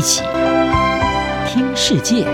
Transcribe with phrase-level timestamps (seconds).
[0.00, 0.22] 一起
[1.46, 2.24] 听世界，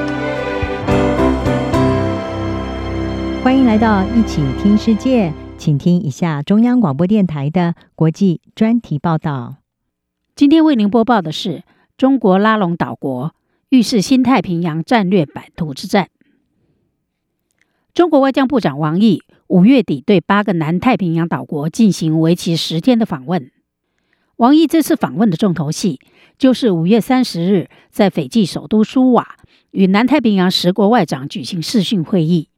[3.42, 9.56] 欢迎来到一起听世界，请听一下中央广播电台的国际专题报道。
[10.36, 11.64] 今天为您播报的是
[11.96, 13.34] 中国拉拢岛国，
[13.70, 16.08] 预示新太平洋战略版图之战。
[17.92, 23.50] 中国外交部长王毅五月底对八个南太平洋岛国进行为期十天的访问。
[24.36, 25.98] 王毅这次访问的重头戏，
[26.38, 29.36] 就是五月三十日在斐济首都苏瓦
[29.70, 32.48] 与南太平洋十国外长举行视讯会议，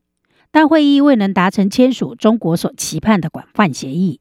[0.50, 4.20] 但会议未能达成签署中国所期盼的广泛协议。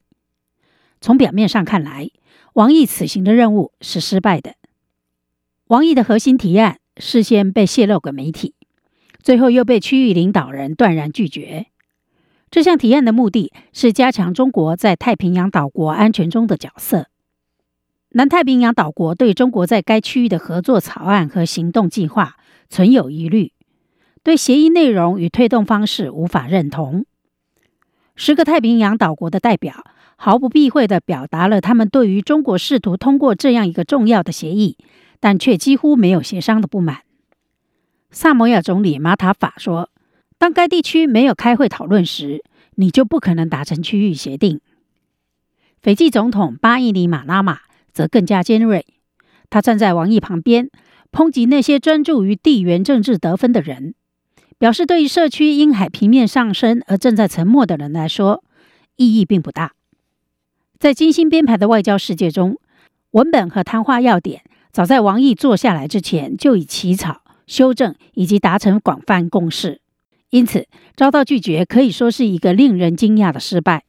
[1.00, 2.10] 从表面上看来，
[2.54, 4.54] 王毅此行的任务是失败的。
[5.68, 8.54] 王毅的核心提案事先被泄露给媒体，
[9.22, 11.66] 最后又被区域领导人断然拒绝。
[12.50, 17.08] 这项提案的目的是加强中国在太平洋岛国安全中的角色。
[18.12, 22.36] 南太平洋岛国对中国在该区域的合作草案和行动计划
[22.70, 23.52] 存有疑虑，
[24.22, 27.04] 对协议内容与推动方式无法认同。
[28.16, 29.84] 十个太平洋岛国的代表
[30.16, 34.78] 毫不避讳地表达了他们对于中国试图通过这样一个重要的协议，
[35.20, 37.02] 但却几乎没有协商的不满。
[38.10, 39.90] 萨摩亚总理马塔法说
[40.38, 42.42] ：“当该地区没有开会讨论时，
[42.76, 44.62] 你就不可能达成区域协定。”
[45.82, 47.67] 斐济总统巴伊里马拉马。
[47.98, 48.86] 则更加尖锐。
[49.50, 50.70] 他站在王毅旁边，
[51.10, 53.96] 抨击那些专注于地缘政治得分的人，
[54.56, 58.44] 表示对于社区因海平面上升而正在沉没的人来说，
[58.94, 59.72] 意义并不大。
[60.78, 62.58] 在精心编排的外交世界中，
[63.10, 69.80] 文本和谈话要点早在王毅坐下来之前就已起草、修正以及达成广泛共识，
[70.30, 73.82] 因此遭到拒绝可以说是一个令人惊讶的失败。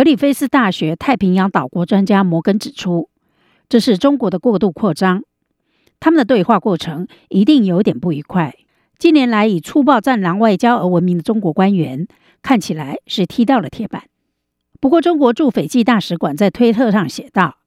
[0.00, 3.10] 格里菲斯大学太平洋岛国专家摩根指出，
[3.68, 5.24] 这是中国的过度扩张。
[6.00, 8.54] 他们的对话过程一定有点不愉快。
[8.98, 12.08] 近年来以粗暴战狼外交而闻名的中国官员，
[12.40, 14.04] 看起来是踢到了铁板。
[14.80, 17.58] 不过，中国驻斐济大使馆在推特上写道：“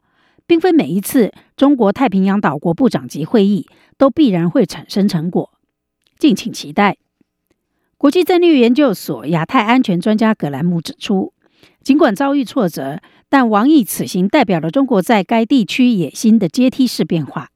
[0.47, 5.51] 并非每一次中国太平洋岛国部长级会议都必然会产生成果，
[6.17, 6.97] 敬请期待。”
[7.99, 11.32] 国际战略研究所亚太安全专家葛兰姆指出。
[11.83, 17.49] 尽管遭遇挫折，但王毅此行代表了中国在该地区野心的阶梯式变化。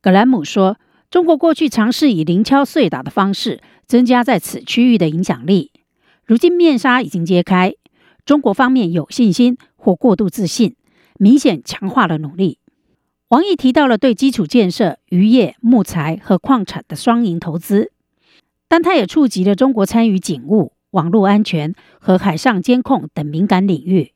[0.00, 0.78] 葛兰姆说
[1.10, 5.72] ：“中国过去尝试以零敲碎打的方式增加在此区域的影响力，
[6.24, 7.74] 如今面纱已经揭开，
[8.24, 10.76] 中国方面有信心或过度自信，
[11.18, 12.58] 明显强化了努力。”
[13.30, 17.90] 王毅提到了对基础建设、渔业、木材和矿产的双赢投资，
[18.68, 20.74] 但他也触及了中国参与警务。
[20.96, 24.14] 网络安全和海上监控等敏感领域，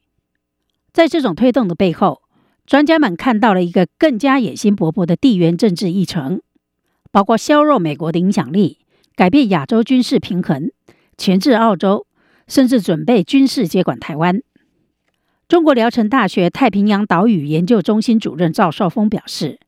[0.95, 2.23] 在这种推动的背后，
[2.65, 6.41] 专家们看到了一个更加野心勃勃的地缘政治议程，
[7.13, 8.79] 包括削弱美国的影响力、
[9.15, 10.73] 改变亚洲军事平衡、
[11.19, 12.07] 钳制澳洲，
[12.49, 14.41] 甚至准备军事接管台湾。
[15.47, 19.59] 中国聊城大学太平洋岛屿研究中心主任赵少峰表示：“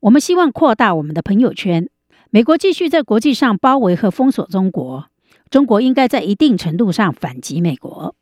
[0.00, 1.88] 我们希望扩大我们的朋友圈。
[2.30, 5.06] 美国继续在国际上包围和封锁中国。”
[5.50, 8.14] 中国应该在一定程度上反击美国。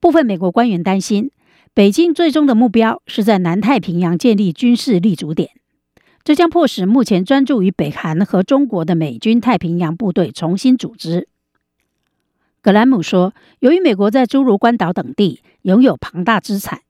[0.00, 1.30] 部分美国官员担心，
[1.74, 5.50] 北京最终的目标是在南太平洋建立军事立足点，
[6.24, 11.28] 这将迫使目前专注于北韩和中国的美军太平洋部队重新组织。
[12.60, 16.82] 格兰姆说：“由于美国在诸如关岛等地拥有庞大资产，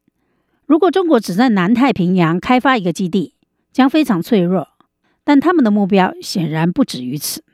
[0.66, 3.34] 如果中国只在南太平洋开发一个基地，
[3.72, 4.68] 将非常脆弱。
[5.24, 7.44] 但他们的目标显然不止于此。”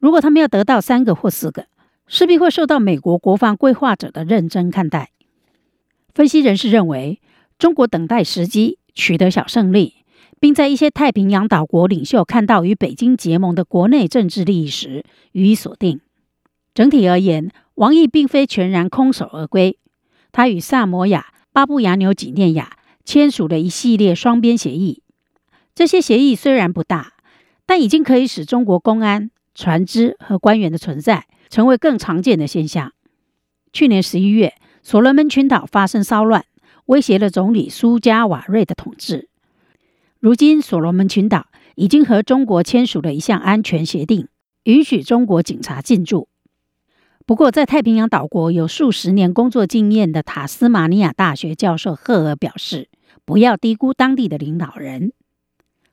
[0.00, 1.66] 如果他们要得到三个或四个，
[2.06, 5.10] 势必会受到美国国防规划者的认真看待。
[6.14, 7.20] 分析人士认为，
[7.58, 9.96] 中国等待时机取得小胜利，
[10.40, 16.00] 并在一些太平洋岛国领袖看到与北京结盟的国内政治利益时予以锁定。
[16.72, 19.78] 整体而言，王毅并非全然空手而归，
[20.32, 25.02] 他与萨摩亚、巴布亚纽几内亚签署了一系列双边协议。
[25.74, 27.12] 这些协议虽然不大，
[27.66, 29.30] 但已经可以使中国公安。
[29.54, 32.92] 船只和官员的存在成为更常见的现象。
[33.72, 36.44] 去年十一月，所罗门群岛发生骚乱，
[36.86, 39.28] 威胁了总理苏加瓦瑞的统治。
[40.18, 44.28] 如今，所罗门群岛已经和中国签署了一项安全协定，
[44.64, 46.28] 允许中国警察进驻。
[47.26, 52.88] 不过，在太平洋岛国有数十年工作经验的塔斯马尼亚大学教授赫尔表示
[53.24, 55.12] ：“不要低估当地的领导人。”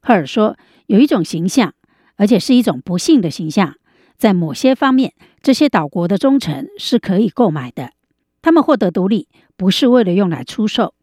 [0.02, 0.58] 赫尔说
[0.88, 1.74] ：“有一种形象。”
[2.18, 3.76] 而且是一种不幸的形象，
[4.18, 7.94] 在某些方面，这些岛国的忠诚是可以购买的。
[8.42, 10.94] 他们获得独立，不是为了用来出售。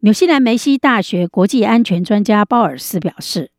[0.00, 3.50] 纽西兰梅西大学国际安全专家鲍尔斯表示，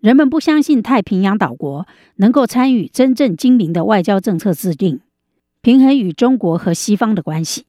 [0.00, 1.86] 人们不相信太平洋岛国
[2.16, 5.00] 能够参与真正精明的外交政策制定，
[5.60, 7.66] 平衡与中国和西方的关系。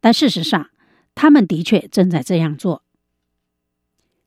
[0.00, 0.70] 但事实上，
[1.14, 2.82] 他们的确正在这样做。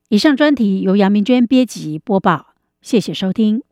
[0.10, 2.55] 以上专题由杨明娟编辑播报，
[2.86, 3.64] 谢谢收听。